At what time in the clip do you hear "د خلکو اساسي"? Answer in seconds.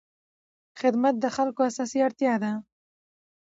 1.19-1.99